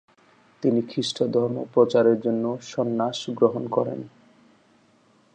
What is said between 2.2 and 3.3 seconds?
জন্য সন্ন্যাস